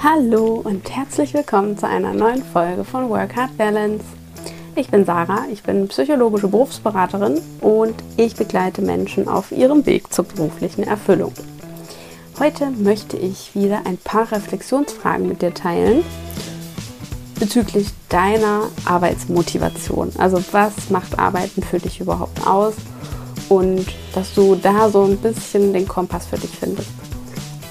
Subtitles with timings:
[0.00, 4.04] Hallo und herzlich willkommen zu einer neuen Folge von Work Hard Balance.
[4.76, 10.24] Ich bin Sarah, ich bin psychologische Berufsberaterin und ich begleite Menschen auf ihrem Weg zur
[10.24, 11.32] beruflichen Erfüllung.
[12.38, 16.04] Heute möchte ich wieder ein paar Reflexionsfragen mit dir teilen
[17.40, 20.12] bezüglich deiner Arbeitsmotivation.
[20.16, 22.74] Also was macht Arbeiten für dich überhaupt aus
[23.48, 23.84] und
[24.14, 27.07] dass du da so ein bisschen den Kompass für dich findest.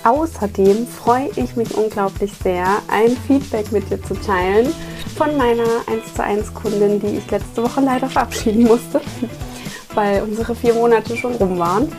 [0.08, 4.74] Außerdem freue ich mich unglaublich sehr, ein Feedback mit dir zu teilen
[5.18, 9.02] von meiner 1 zu 1 Kundin, die ich letzte Woche leider verabschieden musste,
[9.96, 11.92] weil unsere vier Monate schon rum waren.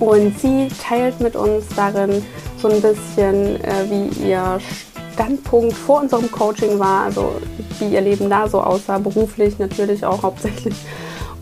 [0.00, 2.24] Und sie teilt mit uns darin
[2.56, 4.58] so ein bisschen, äh, wie ihr
[5.12, 7.34] Standpunkt vor unserem Coaching war, also
[7.78, 10.76] wie ihr Leben da so aussah, beruflich natürlich auch hauptsächlich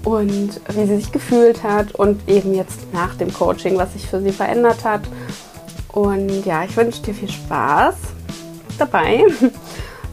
[0.02, 4.20] und wie sie sich gefühlt hat und eben jetzt nach dem Coaching, was sich für
[4.20, 5.02] sie verändert hat
[5.92, 7.94] und ja, ich wünsche dir viel Spaß
[8.78, 9.24] dabei.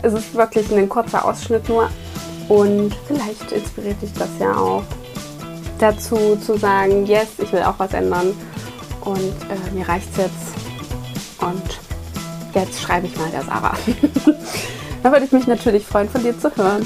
[0.04, 1.90] Es ist wirklich ein kurzer Ausschnitt nur.
[2.48, 4.84] Und vielleicht inspiriert dich das ja auch
[5.80, 8.34] dazu zu sagen, yes, ich will auch was ändern.
[9.02, 11.42] Und äh, mir reicht es jetzt.
[11.42, 11.80] Und
[12.54, 13.76] jetzt schreibe ich mal der Sarah.
[15.04, 16.86] da würde ich mich natürlich freuen, von dir zu hören.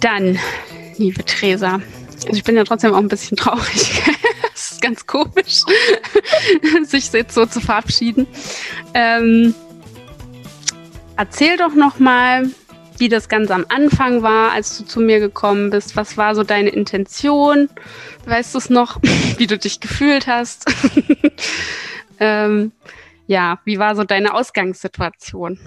[0.00, 0.38] Dann,
[0.98, 1.80] liebe Theresa,
[2.26, 4.02] also ich bin ja trotzdem auch ein bisschen traurig.
[4.52, 5.62] das ist ganz komisch,
[6.84, 8.26] sich jetzt so zu verabschieden.
[8.94, 9.54] Ähm,
[11.16, 12.50] erzähl doch noch mal,
[12.98, 15.96] wie das ganz am Anfang war, als du zu mir gekommen bist.
[15.96, 17.68] Was war so deine Intention?
[18.24, 18.98] Weißt du es noch,
[19.36, 20.64] wie du dich gefühlt hast?
[22.20, 22.72] ähm,
[23.26, 25.58] ja, wie war so deine Ausgangssituation?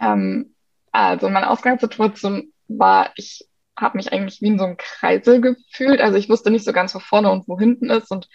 [0.00, 0.54] Ähm,
[0.92, 6.00] also meine Ausgangssituation war, ich habe mich eigentlich wie in so einem Kreisel gefühlt.
[6.00, 8.28] Also ich wusste nicht so ganz, wo vorne und wo hinten ist und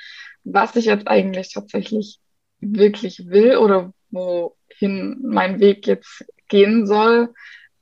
[0.44, 2.20] was ich jetzt eigentlich tatsächlich
[2.60, 7.34] wirklich will oder wohin mein Weg jetzt gehen soll.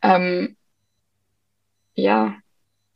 [0.01, 0.57] Ähm,
[1.95, 2.35] ja,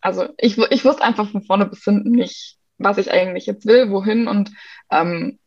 [0.01, 3.91] also ich, ich wusste einfach von vorne bis hinten nicht, was ich eigentlich jetzt will,
[3.91, 4.51] wohin und
[4.89, 5.39] ähm,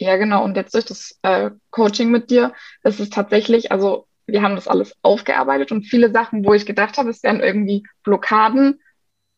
[0.00, 0.42] ja, genau.
[0.42, 4.68] Und jetzt durch das äh, Coaching mit dir, ist es tatsächlich, also wir haben das
[4.68, 8.80] alles aufgearbeitet und viele Sachen, wo ich gedacht habe, es wären irgendwie Blockaden,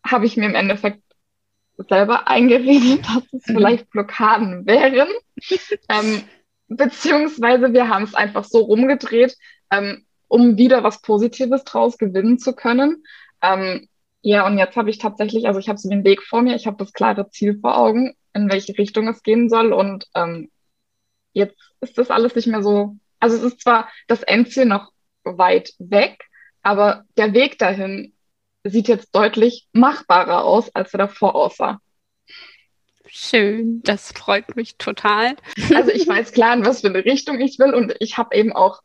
[0.04, 1.02] habe ich mir im Endeffekt
[1.88, 3.54] selber eingeredet, dass es mhm.
[3.54, 5.08] vielleicht Blockaden wären.
[5.88, 6.22] ähm,
[6.68, 9.36] beziehungsweise wir haben es einfach so rumgedreht,
[9.70, 13.04] ähm, um wieder was Positives draus gewinnen zu können.
[13.42, 13.88] Ähm,
[14.22, 16.66] ja, und jetzt habe ich tatsächlich, also ich habe so den Weg vor mir, ich
[16.66, 19.72] habe das klare Ziel vor Augen, in welche Richtung es gehen soll.
[19.72, 20.50] Und ähm,
[21.32, 25.72] jetzt ist das alles nicht mehr so also es ist zwar das Endziel noch weit
[25.78, 26.24] weg,
[26.62, 28.12] aber der Weg dahin
[28.64, 31.80] sieht jetzt deutlich machbarer aus, als er davor aussah.
[33.06, 35.36] Schön, das freut mich total.
[35.74, 38.52] Also ich weiß klar, in was für eine Richtung ich will und ich habe eben
[38.52, 38.80] auch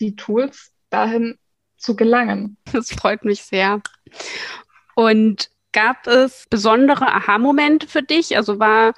[0.00, 1.38] die Tools dahin
[1.76, 2.56] zu gelangen.
[2.72, 3.82] Das freut mich sehr.
[4.94, 8.36] Und gab es besondere Aha-Momente für dich?
[8.36, 8.94] Also war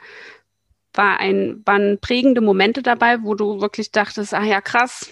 [0.94, 5.10] war ein, waren prägende Momente dabei, wo du wirklich dachtest, ah ja, krass,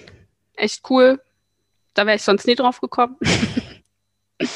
[0.54, 1.20] echt cool.
[1.94, 3.16] Da wäre ich sonst nie drauf gekommen.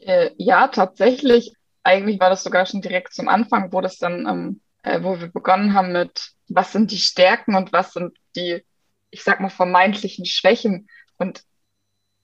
[0.00, 1.54] äh, ja, tatsächlich.
[1.82, 5.28] Eigentlich war das sogar schon direkt zum Anfang, wo das dann, ähm, äh, wo wir
[5.28, 8.64] begonnen haben mit, was sind die Stärken und was sind die,
[9.10, 10.88] ich sag mal, vermeintlichen Schwächen.
[11.18, 11.42] Und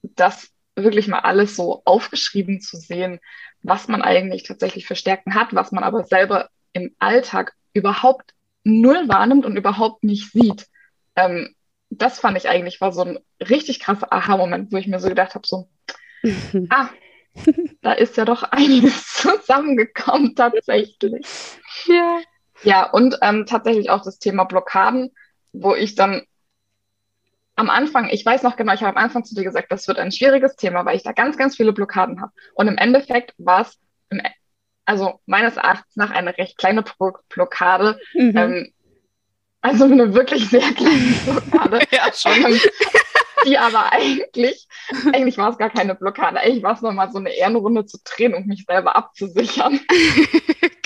[0.03, 3.19] das wirklich mal alles so aufgeschrieben zu sehen,
[3.61, 8.33] was man eigentlich tatsächlich für Stärken hat, was man aber selber im Alltag überhaupt
[8.63, 10.67] null wahrnimmt und überhaupt nicht sieht.
[11.15, 11.55] Ähm,
[11.89, 15.35] das fand ich eigentlich war so ein richtig krasser Aha-Moment, wo ich mir so gedacht
[15.35, 15.67] habe, so,
[16.69, 16.89] ah,
[17.81, 21.25] da ist ja doch einiges zusammengekommen tatsächlich.
[21.85, 22.19] Ja.
[22.63, 25.11] Ja, und ähm, tatsächlich auch das Thema Blockaden,
[25.51, 26.21] wo ich dann
[27.55, 29.97] am Anfang, ich weiß noch genau, ich habe am Anfang zu dir gesagt, das wird
[29.97, 32.31] ein schwieriges Thema, weil ich da ganz, ganz viele Blockaden habe.
[32.53, 33.79] Und im Endeffekt war es
[34.09, 34.21] im
[34.85, 36.83] also meines Erachtens nach eine recht kleine
[37.29, 37.99] Blockade.
[38.13, 38.37] Mhm.
[38.37, 38.73] Ähm,
[39.61, 41.79] also eine wirklich sehr kleine Blockade.
[41.91, 42.45] ja, schon.
[42.45, 42.59] Ähm,
[43.45, 44.67] die aber eigentlich,
[45.13, 46.39] eigentlich war es gar keine Blockade.
[46.39, 49.79] Eigentlich war es nochmal so eine Ehrenrunde zu drehen, um mich selber abzusichern.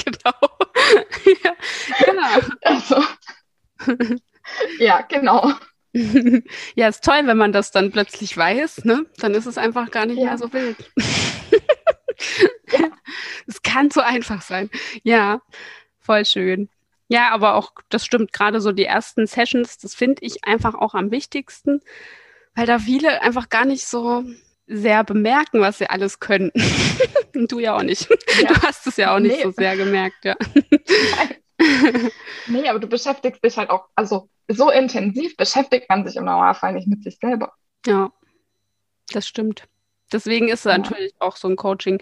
[0.05, 0.33] genau.
[1.43, 1.55] ja,
[2.05, 2.47] genau.
[2.61, 3.03] Also,
[4.79, 5.51] ja, genau.
[6.75, 9.05] Ja, ist toll, wenn man das dann plötzlich weiß, ne?
[9.17, 10.25] Dann ist es einfach gar nicht ja.
[10.25, 10.75] mehr so wild.
[13.47, 14.69] Es kann so einfach sein.
[15.03, 15.41] Ja,
[15.99, 16.69] voll schön.
[17.07, 20.95] Ja, aber auch, das stimmt, gerade so die ersten Sessions, das finde ich einfach auch
[20.95, 21.81] am wichtigsten,
[22.55, 24.23] weil da viele einfach gar nicht so
[24.67, 26.51] sehr bemerken, was sie alles können.
[27.33, 28.09] du ja auch nicht.
[28.41, 28.53] Ja.
[28.53, 29.43] Du hast es ja auch nicht nee.
[29.43, 30.35] so sehr gemerkt, ja.
[32.47, 36.73] nee, aber du beschäftigst dich halt auch, also so intensiv beschäftigt man sich im Normalfall
[36.73, 37.53] nicht mit sich selber.
[37.85, 38.11] Ja,
[39.11, 39.67] das stimmt.
[40.11, 40.77] Deswegen ist ja.
[40.77, 42.01] natürlich auch so ein Coaching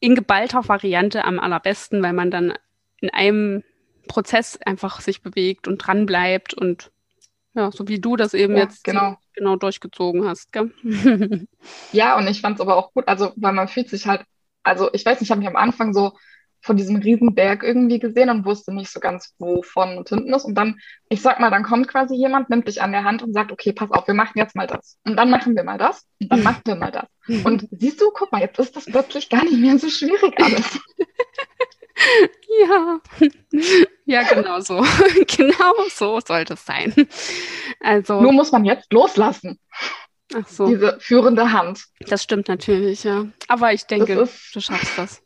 [0.00, 2.54] in geballter Variante am allerbesten, weil man dann
[3.00, 3.62] in einem
[4.08, 6.90] Prozess einfach sich bewegt und dran bleibt und
[7.54, 9.16] ja, so wie du das eben ja, jetzt genau.
[9.32, 10.52] genau durchgezogen hast.
[10.52, 10.72] Gell?
[11.92, 14.24] ja, und ich fand es aber auch gut, also weil man fühlt sich halt,
[14.62, 16.12] also ich weiß nicht, ich habe mich am Anfang so
[16.60, 20.44] von diesem Riesenberg irgendwie gesehen und wusste nicht so ganz, wo vorne und hinten ist.
[20.44, 23.32] Und dann, ich sag mal, dann kommt quasi jemand, nimmt dich an der Hand und
[23.32, 24.98] sagt, okay, pass auf, wir machen jetzt mal das.
[25.04, 26.06] Und dann machen wir mal das.
[26.20, 27.06] Und dann machen wir mal das.
[27.44, 30.80] Und siehst du, guck mal, jetzt ist das plötzlich gar nicht mehr so schwierig alles.
[32.60, 33.00] Ja,
[34.04, 34.84] ja, genau so.
[35.36, 36.94] genau so sollte es sein.
[37.80, 39.58] Also, Nur muss man jetzt loslassen.
[40.34, 40.66] Ach so.
[40.66, 41.84] Diese führende Hand.
[42.00, 43.26] Das stimmt natürlich, ja.
[43.48, 45.22] Aber ich denke, ist, du schaffst das.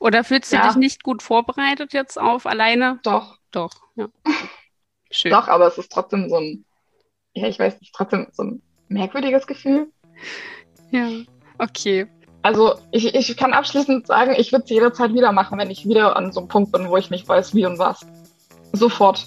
[0.00, 0.66] Oder fühlst du ja.
[0.66, 3.00] dich nicht gut vorbereitet jetzt auf alleine?
[3.02, 3.38] Doch.
[3.50, 4.08] Doch, ja.
[5.10, 5.32] Schön.
[5.32, 6.64] Doch, aber es ist trotzdem so ein,
[7.32, 9.90] ja, ich weiß nicht, trotzdem so ein merkwürdiges Gefühl.
[10.90, 11.08] Ja,
[11.58, 12.06] okay.
[12.42, 16.16] Also ich, ich kann abschließend sagen, ich würde es jederzeit wieder machen, wenn ich wieder
[16.16, 18.06] an so einem Punkt bin, wo ich nicht weiß, wie und was.
[18.72, 19.26] Sofort.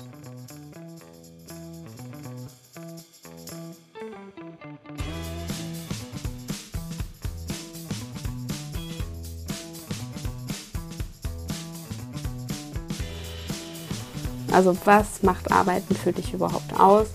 [14.52, 17.08] Also was macht Arbeiten für dich überhaupt aus?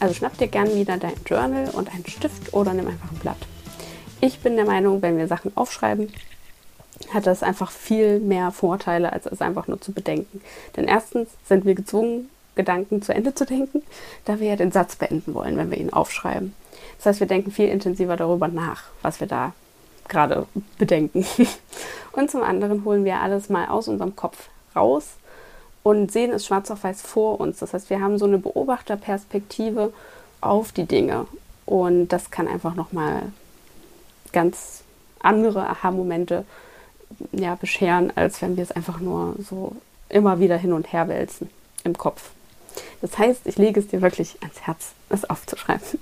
[0.00, 3.38] Also schnapp dir gern wieder dein Journal und einen Stift oder nimm einfach ein Blatt.
[4.20, 6.12] Ich bin der Meinung, wenn wir Sachen aufschreiben,
[7.12, 10.40] hat das einfach viel mehr Vorteile, als es einfach nur zu bedenken.
[10.76, 13.82] Denn erstens sind wir gezwungen, Gedanken zu Ende zu denken,
[14.24, 16.54] da wir ja den Satz beenden wollen, wenn wir ihn aufschreiben.
[16.98, 19.52] Das heißt, wir denken viel intensiver darüber nach, was wir da
[20.08, 21.24] gerade bedenken.
[22.12, 25.14] Und zum anderen holen wir alles mal aus unserem Kopf raus
[25.82, 27.58] und sehen es schwarz auf weiß vor uns.
[27.58, 29.92] Das heißt, wir haben so eine Beobachterperspektive
[30.40, 31.26] auf die Dinge
[31.66, 33.22] und das kann einfach nochmal
[34.32, 34.82] ganz
[35.20, 36.44] andere Aha-Momente
[37.32, 39.72] ja, bescheren, als wenn wir es einfach nur so
[40.08, 41.50] immer wieder hin und her wälzen
[41.84, 42.30] im Kopf.
[43.00, 45.98] Das heißt, ich lege es dir wirklich ans Herz, es aufzuschreiben.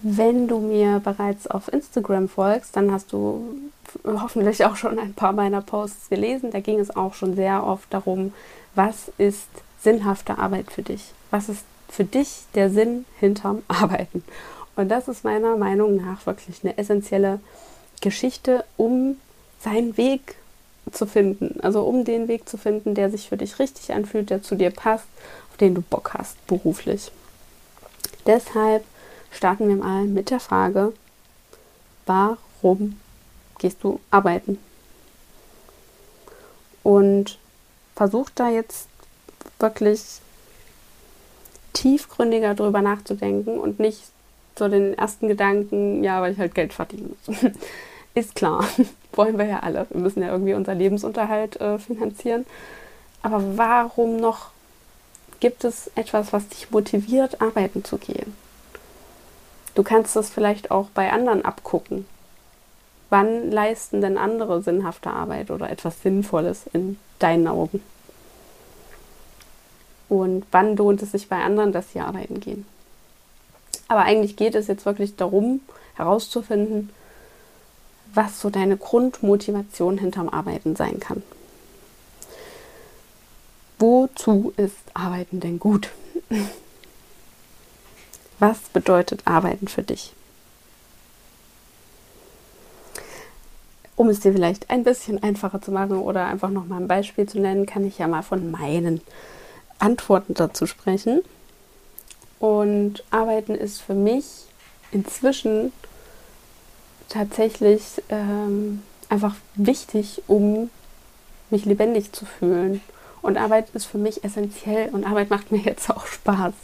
[0.00, 3.56] Wenn du mir bereits auf Instagram folgst, dann hast du
[4.04, 6.50] hoffentlich auch schon ein paar meiner Posts gelesen.
[6.50, 8.32] Da ging es auch schon sehr oft darum,
[8.74, 9.48] was ist
[9.80, 11.12] sinnhafte Arbeit für dich?
[11.30, 14.24] Was ist für dich der Sinn hinterm Arbeiten?
[14.76, 17.40] Und das ist meiner Meinung nach wirklich eine essentielle
[18.00, 19.16] Geschichte, um
[19.60, 20.36] seinen Weg
[20.92, 21.60] zu finden.
[21.60, 24.70] Also um den Weg zu finden, der sich für dich richtig anfühlt, der zu dir
[24.70, 25.06] passt,
[25.50, 27.10] auf den du Bock hast beruflich.
[28.26, 28.84] Deshalb
[29.32, 30.92] starten wir mal mit der Frage,
[32.06, 32.98] warum
[33.58, 34.58] gehst du arbeiten?
[36.82, 37.38] Und
[37.96, 38.88] versuch da jetzt
[39.58, 40.20] wirklich
[41.72, 44.02] tiefgründiger drüber nachzudenken und nicht
[44.56, 47.38] so den ersten Gedanken, ja, weil ich halt Geld verdienen muss.
[48.14, 48.64] Ist klar,
[49.12, 49.86] wollen wir ja alle.
[49.90, 52.46] Wir müssen ja irgendwie unser Lebensunterhalt äh, finanzieren.
[53.22, 54.50] Aber warum noch
[55.40, 58.34] gibt es etwas, was dich motiviert, arbeiten zu gehen?
[59.74, 62.06] Du kannst das vielleicht auch bei anderen abgucken.
[63.10, 67.82] Wann leisten denn andere sinnhafte Arbeit oder etwas Sinnvolles in deinen Augen?
[70.08, 72.66] Und wann lohnt es sich bei anderen, dass sie arbeiten gehen?
[73.88, 75.60] Aber eigentlich geht es jetzt wirklich darum,
[75.94, 76.90] herauszufinden,
[78.14, 81.22] was so deine Grundmotivation hinterm Arbeiten sein kann.
[83.78, 85.90] Wozu ist Arbeiten denn gut?
[88.40, 90.14] Was bedeutet Arbeiten für dich?
[93.98, 97.40] Um es dir vielleicht ein bisschen einfacher zu machen oder einfach nochmal ein Beispiel zu
[97.40, 99.00] nennen, kann ich ja mal von meinen
[99.80, 101.20] Antworten dazu sprechen.
[102.38, 104.24] Und Arbeiten ist für mich
[104.92, 105.72] inzwischen
[107.08, 110.70] tatsächlich ähm, einfach wichtig, um
[111.50, 112.80] mich lebendig zu fühlen.
[113.20, 116.54] Und Arbeit ist für mich essentiell und Arbeit macht mir jetzt auch Spaß.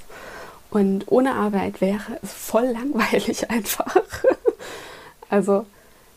[0.71, 3.97] Und ohne Arbeit wäre es voll langweilig einfach.
[5.29, 5.67] also,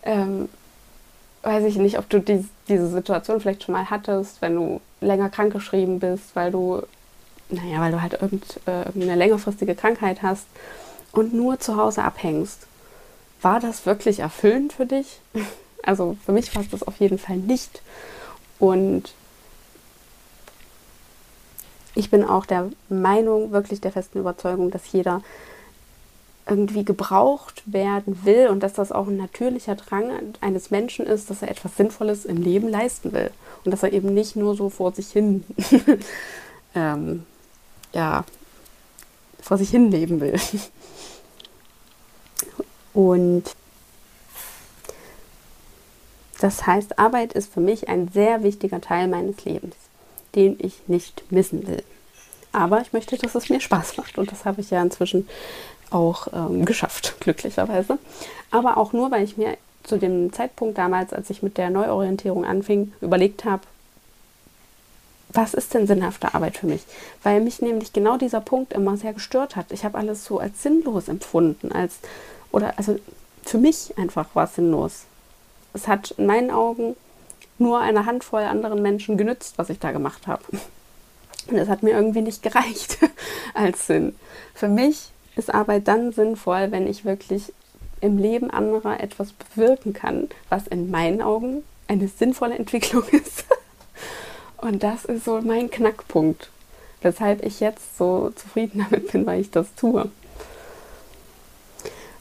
[0.03, 0.47] ähm,
[1.47, 5.29] weiß ich nicht, ob du die, diese Situation vielleicht schon mal hattest, wenn du länger
[5.29, 6.81] krankgeschrieben bist, weil du,
[7.49, 10.45] naja, weil du halt irgend, äh, irgendeine längerfristige Krankheit hast
[11.13, 12.67] und nur zu Hause abhängst.
[13.41, 15.19] War das wirklich erfüllend für dich?
[15.83, 17.81] Also für mich war es das auf jeden Fall nicht.
[18.59, 19.13] Und
[21.95, 25.21] ich bin auch der Meinung, wirklich der festen Überzeugung, dass jeder
[26.49, 30.11] irgendwie gebraucht werden will und dass das auch ein natürlicher Drang
[30.41, 33.31] eines Menschen ist, dass er etwas Sinnvolles im Leben leisten will
[33.63, 35.43] und dass er eben nicht nur so vor sich hin,
[36.75, 37.25] ähm,
[37.93, 38.23] ja,
[39.41, 40.35] vor sich hin leben will.
[42.93, 43.43] Und
[46.41, 49.75] das heißt, Arbeit ist für mich ein sehr wichtiger Teil meines Lebens,
[50.33, 51.83] den ich nicht missen will.
[52.51, 55.27] Aber ich möchte, dass es mir Spaß macht und das habe ich ja inzwischen
[55.91, 57.97] auch ähm, geschafft, glücklicherweise.
[58.51, 62.45] Aber auch nur, weil ich mir zu dem Zeitpunkt damals, als ich mit der Neuorientierung
[62.45, 63.63] anfing, überlegt habe,
[65.29, 66.83] was ist denn sinnhafte Arbeit für mich?
[67.23, 69.71] Weil mich nämlich genau dieser Punkt immer sehr gestört hat.
[69.71, 71.95] Ich habe alles so als sinnlos empfunden, als
[72.51, 72.97] oder also
[73.43, 75.03] für mich einfach war es sinnlos.
[75.73, 76.95] Es hat in meinen Augen
[77.57, 80.43] nur eine Handvoll anderen Menschen genützt, was ich da gemacht habe.
[81.47, 82.97] Und es hat mir irgendwie nicht gereicht
[83.53, 84.15] als Sinn.
[84.53, 87.53] Für mich ist Arbeit dann sinnvoll, wenn ich wirklich
[88.01, 93.45] im Leben anderer etwas bewirken kann, was in meinen Augen eine sinnvolle Entwicklung ist.
[94.57, 96.49] Und das ist so mein Knackpunkt,
[97.01, 100.09] weshalb ich jetzt so zufrieden damit bin, weil ich das tue.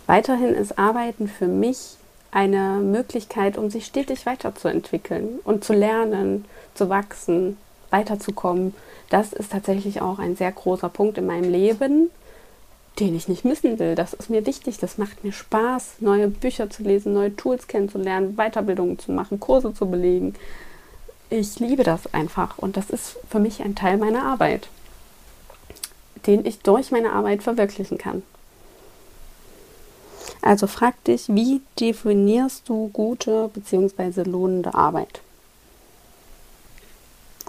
[0.06, 1.96] Weiterhin ist Arbeiten für mich
[2.30, 6.44] eine Möglichkeit, um sich stetig weiterzuentwickeln und zu lernen,
[6.74, 7.56] zu wachsen,
[7.90, 8.74] weiterzukommen.
[9.08, 12.10] Das ist tatsächlich auch ein sehr großer Punkt in meinem Leben,
[12.98, 13.94] den ich nicht missen will.
[13.94, 18.36] Das ist mir wichtig, das macht mir Spaß, neue Bücher zu lesen, neue Tools kennenzulernen,
[18.36, 20.34] Weiterbildungen zu machen, Kurse zu belegen.
[21.28, 24.68] Ich liebe das einfach und das ist für mich ein Teil meiner Arbeit,
[26.26, 28.22] den ich durch meine Arbeit verwirklichen kann.
[30.40, 34.22] Also frag dich, wie definierst du gute bzw.
[34.22, 35.20] lohnende Arbeit?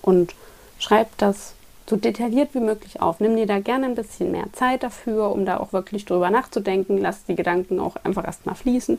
[0.01, 0.33] Und
[0.79, 1.53] schreib das
[1.89, 3.19] so detailliert wie möglich auf.
[3.19, 6.97] Nimm dir da gerne ein bisschen mehr Zeit dafür, um da auch wirklich drüber nachzudenken.
[6.97, 8.97] Lass die Gedanken auch einfach erstmal fließen.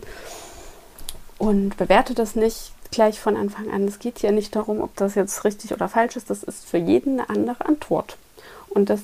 [1.38, 3.84] Und bewerte das nicht gleich von Anfang an.
[3.86, 6.30] Es geht hier nicht darum, ob das jetzt richtig oder falsch ist.
[6.30, 8.16] Das ist für jeden eine andere Antwort.
[8.70, 9.00] Und das,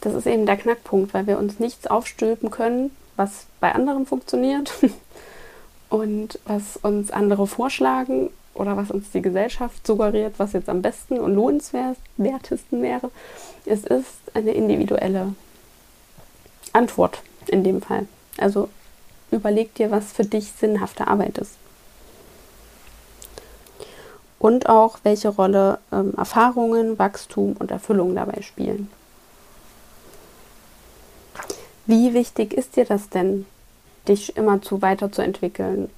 [0.00, 4.72] das ist eben der Knackpunkt, weil wir uns nichts aufstülpen können, was bei anderen funktioniert
[5.88, 11.18] und was uns andere vorschlagen oder was uns die Gesellschaft suggeriert, was jetzt am besten
[11.18, 13.10] und lohnenswertesten wäre.
[13.64, 15.34] Es ist eine individuelle
[16.72, 18.06] Antwort in dem Fall.
[18.36, 18.68] Also
[19.30, 21.52] überleg dir, was für dich sinnhafte Arbeit ist.
[24.40, 28.88] Und auch, welche Rolle ähm, Erfahrungen, Wachstum und Erfüllung dabei spielen.
[31.86, 33.46] Wie wichtig ist dir das denn,
[34.06, 35.90] dich immer zu weiterzuentwickeln?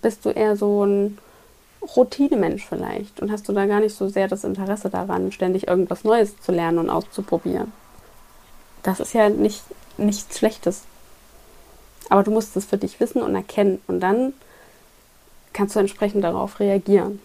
[0.00, 1.18] Bist du eher so ein
[1.94, 6.04] Routinemensch vielleicht und hast du da gar nicht so sehr das Interesse daran, ständig irgendwas
[6.04, 7.72] Neues zu lernen und auszuprobieren.
[8.82, 9.62] Das ist ja nicht
[9.98, 10.82] nichts Schlechtes.
[12.08, 14.32] Aber du musst es für dich wissen und erkennen und dann
[15.52, 17.20] kannst du entsprechend darauf reagieren.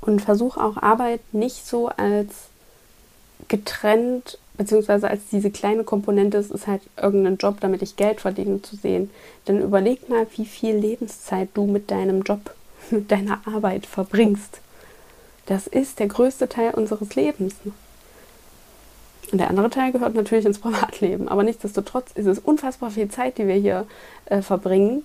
[0.00, 2.48] Und versuch auch Arbeit nicht so als
[3.48, 8.62] getrennt, beziehungsweise als diese kleine Komponente, es ist halt irgendein Job, damit ich Geld verdiene,
[8.62, 9.10] zu sehen.
[9.46, 12.54] Denn überleg mal, wie viel Lebenszeit du mit deinem Job
[12.92, 14.60] mit deiner Arbeit verbringst.
[15.46, 17.54] Das ist der größte Teil unseres Lebens.
[19.32, 21.28] Und der andere Teil gehört natürlich ins Privatleben.
[21.28, 23.86] Aber nichtsdestotrotz ist es unfassbar viel Zeit, die wir hier
[24.26, 25.04] äh, verbringen.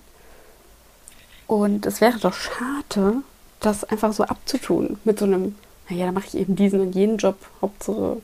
[1.46, 3.22] Und es wäre doch schade,
[3.60, 5.54] das einfach so abzutun mit so einem,
[5.88, 7.36] naja, da mache ich eben diesen und jenen Job.
[7.62, 8.18] Hauptsache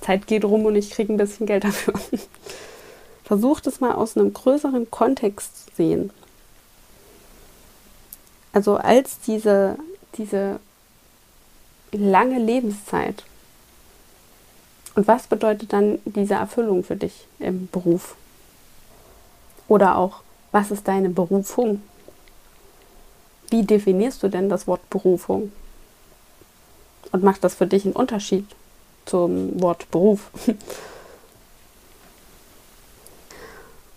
[0.00, 1.94] Zeit geht rum und ich kriege ein bisschen Geld dafür.
[3.24, 6.10] Versucht es mal aus einem größeren Kontext zu sehen.
[8.56, 9.76] Also als diese,
[10.16, 10.60] diese
[11.92, 13.22] lange Lebenszeit.
[14.94, 18.16] Und was bedeutet dann diese Erfüllung für dich im Beruf?
[19.68, 20.22] Oder auch,
[20.52, 21.82] was ist deine Berufung?
[23.50, 25.52] Wie definierst du denn das Wort Berufung?
[27.12, 28.46] Und macht das für dich einen Unterschied
[29.04, 30.30] zum Wort Beruf?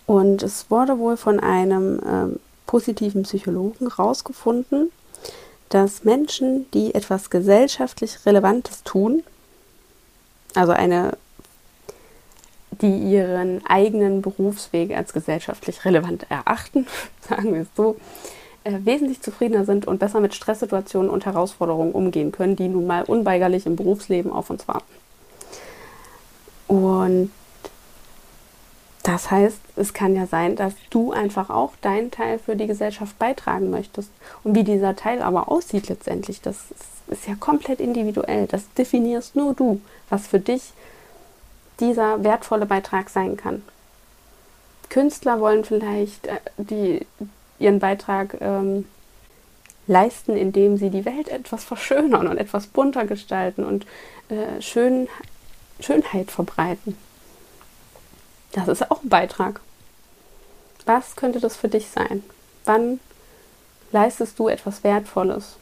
[0.06, 2.40] Und es wurde wohl von einem ähm,
[2.70, 4.92] positiven Psychologen herausgefunden,
[5.70, 9.24] dass Menschen, die etwas gesellschaftlich Relevantes tun,
[10.54, 11.18] also eine,
[12.80, 16.86] die ihren eigenen Berufsweg als gesellschaftlich relevant erachten,
[17.28, 17.96] sagen wir es so,
[18.64, 23.02] äh, wesentlich zufriedener sind und besser mit Stresssituationen und Herausforderungen umgehen können, die nun mal
[23.04, 24.94] unweigerlich im Berufsleben auf uns warten.
[26.68, 27.32] Und
[29.10, 33.18] das heißt, es kann ja sein, dass du einfach auch deinen Teil für die Gesellschaft
[33.18, 34.12] beitragen möchtest.
[34.44, 36.66] Und wie dieser Teil aber aussieht letztendlich, das
[37.08, 38.46] ist ja komplett individuell.
[38.46, 40.74] Das definierst nur du, was für dich
[41.80, 43.64] dieser wertvolle Beitrag sein kann.
[44.90, 47.08] Künstler wollen vielleicht äh, die,
[47.58, 48.86] ihren Beitrag ähm,
[49.88, 53.88] leisten, indem sie die Welt etwas verschönern und etwas bunter gestalten und
[54.30, 55.08] äh, Schön,
[55.80, 56.96] Schönheit verbreiten.
[58.52, 59.62] Das ist auch ein Beitrag.
[60.86, 62.24] Was könnte das für dich sein?
[62.66, 63.00] Wann
[63.92, 65.58] leistest du etwas Wertvolles?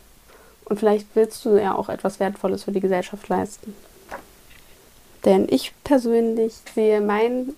[0.65, 3.73] Und vielleicht willst du ja auch etwas Wertvolles für die Gesellschaft leisten.
[5.25, 7.55] Denn ich persönlich sehe meinen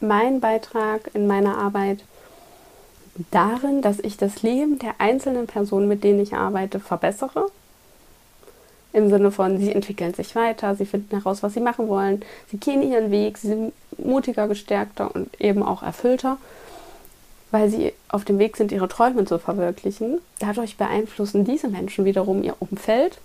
[0.00, 2.04] mein Beitrag in meiner Arbeit
[3.30, 7.50] darin, dass ich das Leben der einzelnen Personen, mit denen ich arbeite, verbessere.
[8.96, 12.56] Im Sinne von, sie entwickeln sich weiter, sie finden heraus, was sie machen wollen, sie
[12.56, 16.38] gehen ihren Weg, sie sind mutiger, gestärkter und eben auch erfüllter,
[17.50, 20.22] weil sie auf dem Weg sind, ihre Träume zu verwirklichen.
[20.38, 23.18] Dadurch beeinflussen diese Menschen wiederum ihr Umfeld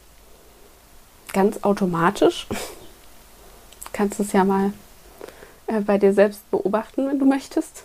[1.31, 2.47] ganz automatisch.
[2.49, 2.57] Du
[3.93, 4.73] kannst es ja mal
[5.67, 7.83] äh, bei dir selbst beobachten, wenn du möchtest,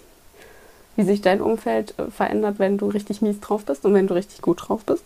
[0.97, 4.14] wie sich dein Umfeld äh, verändert, wenn du richtig mies drauf bist und wenn du
[4.14, 5.05] richtig gut drauf bist.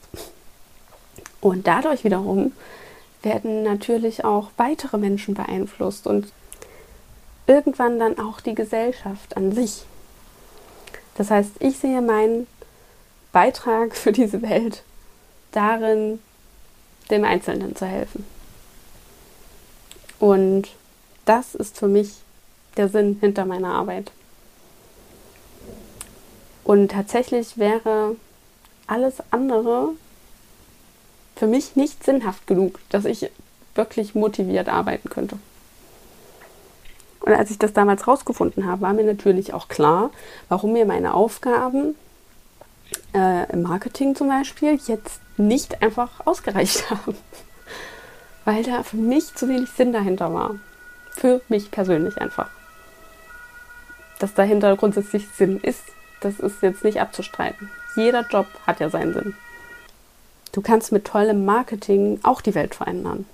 [1.40, 2.52] Und dadurch wiederum
[3.22, 6.32] werden natürlich auch weitere Menschen beeinflusst und
[7.46, 9.84] irgendwann dann auch die Gesellschaft an sich.
[11.16, 12.46] Das heißt, ich sehe meinen
[13.32, 14.82] Beitrag für diese Welt
[15.52, 16.20] darin,
[17.10, 18.24] dem Einzelnen zu helfen.
[20.18, 20.68] Und
[21.24, 22.14] das ist für mich
[22.76, 24.12] der Sinn hinter meiner Arbeit.
[26.62, 28.16] Und tatsächlich wäre
[28.86, 29.90] alles andere
[31.40, 33.28] für mich nicht sinnhaft genug, dass ich
[33.74, 35.36] wirklich motiviert arbeiten könnte.
[37.20, 40.10] Und als ich das damals rausgefunden habe, war mir natürlich auch klar,
[40.48, 41.96] warum mir meine Aufgaben
[43.14, 47.16] äh, im Marketing zum Beispiel jetzt nicht einfach ausgereicht haben.
[48.44, 50.54] Weil da für mich zu wenig Sinn dahinter war.
[51.10, 52.48] Für mich persönlich einfach
[54.20, 55.82] dass dahinter grundsätzlich Sinn ist,
[56.20, 57.70] das ist jetzt nicht abzustreiten.
[57.96, 59.34] Jeder Job hat ja seinen Sinn.
[60.52, 63.26] Du kannst mit tollem Marketing auch die Welt verändern.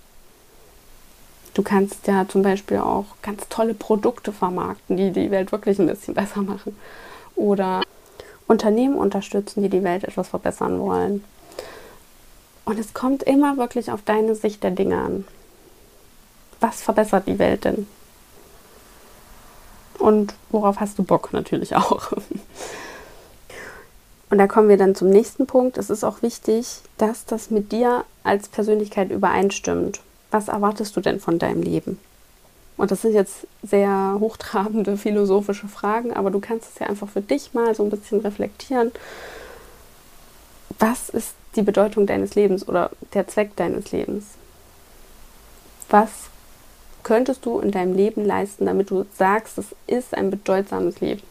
[1.54, 5.86] Du kannst ja zum Beispiel auch ganz tolle Produkte vermarkten, die die Welt wirklich ein
[5.86, 6.76] bisschen besser machen.
[7.34, 7.82] Oder
[8.46, 11.24] Unternehmen unterstützen, die die Welt etwas verbessern wollen.
[12.64, 15.26] Und es kommt immer wirklich auf deine Sicht der Dinge an.
[16.60, 17.86] Was verbessert die Welt denn?
[20.06, 22.12] und worauf hast du Bock natürlich auch.
[24.28, 25.78] Und da kommen wir dann zum nächsten Punkt.
[25.78, 30.00] Es ist auch wichtig, dass das mit dir als Persönlichkeit übereinstimmt.
[30.30, 31.98] Was erwartest du denn von deinem Leben?
[32.76, 37.22] Und das sind jetzt sehr hochtrabende philosophische Fragen, aber du kannst es ja einfach für
[37.22, 38.92] dich mal so ein bisschen reflektieren.
[40.78, 44.24] Was ist die Bedeutung deines Lebens oder der Zweck deines Lebens?
[45.88, 46.10] Was
[47.02, 51.22] könntest du in deinem Leben leisten, damit du sagst, es ist ein bedeutsames Leben?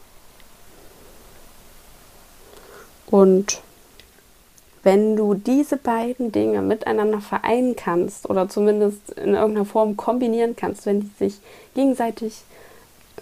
[3.15, 3.61] Und
[4.83, 10.85] wenn du diese beiden Dinge miteinander vereinen kannst oder zumindest in irgendeiner Form kombinieren kannst,
[10.85, 11.39] wenn die sich
[11.75, 12.41] gegenseitig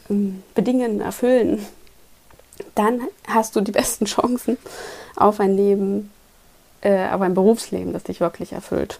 [0.09, 1.63] ähm, bedingen, erfüllen,
[2.73, 4.57] dann hast du die besten Chancen
[5.15, 6.09] auf ein Leben,
[6.81, 8.99] äh, auf ein Berufsleben, das dich wirklich erfüllt.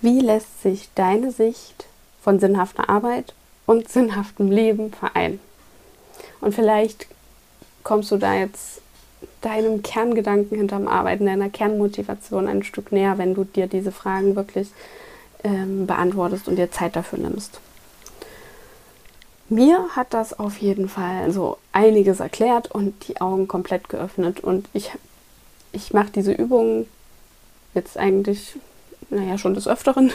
[0.00, 1.86] Wie lässt sich deine Sicht
[2.22, 3.34] von sinnhafter Arbeit
[3.66, 5.40] und sinnhaftem Leben vereinen?
[6.40, 7.08] Und vielleicht
[7.88, 8.82] kommst du da jetzt
[9.40, 14.68] deinem Kerngedanken hinterm Arbeiten, deiner Kernmotivation ein Stück näher, wenn du dir diese Fragen wirklich
[15.42, 17.60] ähm, beantwortest und dir Zeit dafür nimmst.
[19.48, 24.40] Mir hat das auf jeden Fall so einiges erklärt und die Augen komplett geöffnet.
[24.40, 24.92] Und ich,
[25.72, 26.86] ich mache diese Übungen
[27.72, 28.56] jetzt eigentlich
[29.08, 30.12] naja, schon des Öfteren,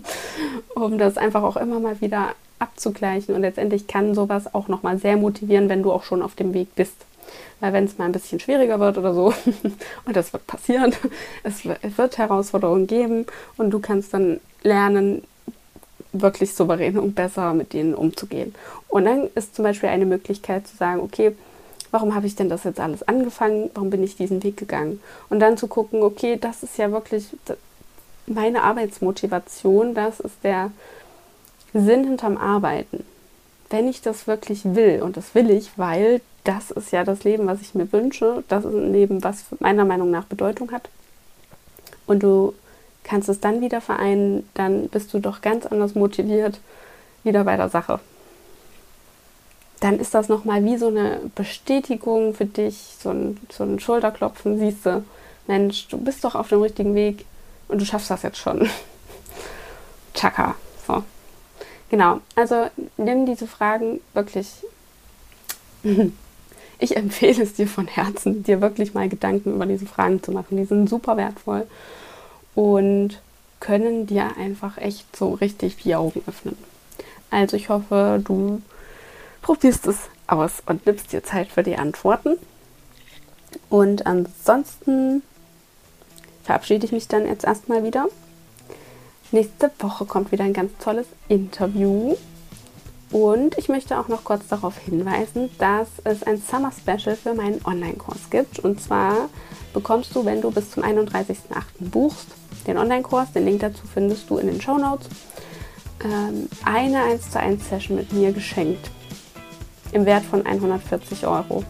[0.74, 3.34] um das einfach auch immer mal wieder abzugleichen.
[3.34, 6.74] Und letztendlich kann sowas auch nochmal sehr motivieren, wenn du auch schon auf dem Weg
[6.74, 6.96] bist.
[7.60, 9.32] Weil wenn es mal ein bisschen schwieriger wird oder so,
[10.04, 10.92] und das wird passieren,
[11.42, 15.22] es wird Herausforderungen geben und du kannst dann lernen,
[16.14, 18.54] wirklich souverän und besser mit denen umzugehen.
[18.88, 21.34] Und dann ist zum Beispiel eine Möglichkeit zu sagen, okay,
[21.90, 23.70] warum habe ich denn das jetzt alles angefangen?
[23.74, 25.00] Warum bin ich diesen Weg gegangen?
[25.28, 27.26] Und dann zu gucken, okay, das ist ja wirklich,
[28.26, 30.70] meine Arbeitsmotivation, das ist der
[31.74, 33.04] Sinn hinterm Arbeiten.
[33.68, 37.46] Wenn ich das wirklich will, und das will ich, weil das ist ja das Leben,
[37.46, 40.88] was ich mir wünsche, das ist ein Leben, was meiner Meinung nach Bedeutung hat,
[42.06, 42.54] und du
[43.02, 46.60] kannst es dann wieder vereinen, dann bist du doch ganz anders motiviert
[47.22, 48.00] wieder bei der Sache.
[49.80, 54.58] Dann ist das nochmal wie so eine Bestätigung für dich, so ein, so ein Schulterklopfen,
[54.58, 55.04] siehst du,
[55.46, 57.24] Mensch, du bist doch auf dem richtigen Weg,
[57.68, 58.68] und du schaffst das jetzt schon.
[60.14, 60.54] Chaka.
[60.86, 61.02] So.
[61.94, 64.48] Genau, also nimm diese Fragen wirklich.
[66.80, 70.56] Ich empfehle es dir von Herzen, dir wirklich mal Gedanken über diese Fragen zu machen.
[70.56, 71.68] Die sind super wertvoll
[72.56, 73.20] und
[73.60, 76.58] können dir einfach echt so richtig die Augen öffnen.
[77.30, 78.60] Also ich hoffe, du
[79.40, 82.36] probierst es aus und nimmst dir Zeit für die Antworten.
[83.70, 85.22] Und ansonsten
[86.42, 88.08] verabschiede ich mich dann jetzt erstmal wieder.
[89.32, 92.16] Nächste Woche kommt wieder ein ganz tolles Interview.
[93.10, 97.60] Und ich möchte auch noch kurz darauf hinweisen, dass es ein Summer Special für meinen
[97.64, 98.58] Online-Kurs gibt.
[98.58, 99.28] Und zwar
[99.72, 101.34] bekommst du, wenn du bis zum 31.08.
[101.78, 102.26] buchst,
[102.66, 105.08] den Online-Kurs, den Link dazu findest du in den Show Notes,
[106.02, 108.90] ähm, eine 1 zu 1 Session mit mir geschenkt.
[109.92, 111.62] Im Wert von 140 Euro.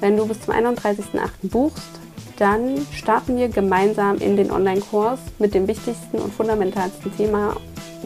[0.00, 1.50] Wenn du bis zum 31.08.
[1.50, 1.99] buchst,
[2.40, 7.54] dann starten wir gemeinsam in den Online-Kurs mit dem wichtigsten und fundamentalsten Thema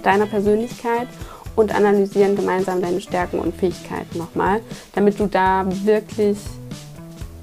[0.02, 1.06] deiner Persönlichkeit
[1.54, 4.60] und analysieren gemeinsam deine Stärken und Fähigkeiten nochmal,
[4.92, 6.38] damit du da wirklich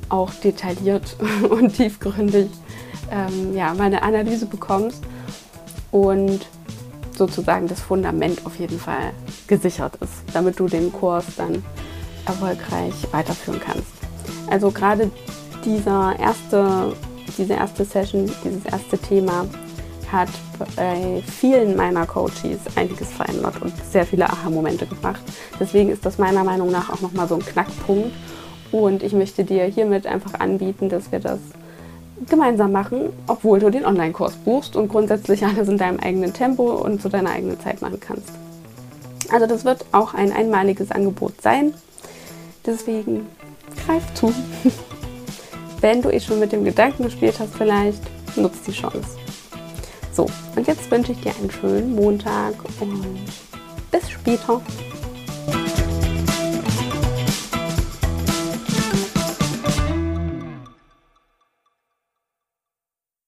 [0.09, 1.15] auch detailliert
[1.49, 2.49] und tiefgründig
[3.09, 5.01] ähm, ja, mal eine Analyse bekommst
[5.91, 6.45] und
[7.17, 9.13] sozusagen das Fundament auf jeden Fall
[9.47, 11.63] gesichert ist, damit du den Kurs dann
[12.25, 13.91] erfolgreich weiterführen kannst.
[14.49, 15.09] Also gerade
[15.65, 16.93] dieser erste,
[17.37, 19.45] diese erste Session, dieses erste Thema
[20.11, 20.29] hat
[20.75, 25.21] bei vielen meiner Coaches einiges verändert und sehr viele Aha-Momente gebracht.
[25.59, 28.11] Deswegen ist das meiner Meinung nach auch nochmal so ein Knackpunkt.
[28.71, 31.39] Und ich möchte dir hiermit einfach anbieten, dass wir das
[32.29, 37.01] gemeinsam machen, obwohl du den Online-Kurs buchst und grundsätzlich alles in deinem eigenen Tempo und
[37.01, 38.31] zu deiner eigenen Zeit machen kannst.
[39.31, 41.73] Also das wird auch ein einmaliges Angebot sein.
[42.65, 43.27] Deswegen
[43.85, 44.33] greif zu.
[45.81, 48.01] Wenn du eh schon mit dem Gedanken gespielt hast, vielleicht
[48.37, 49.17] nutzt die Chance.
[50.13, 53.25] So, und jetzt wünsche ich dir einen schönen Montag und
[53.89, 54.61] bis später.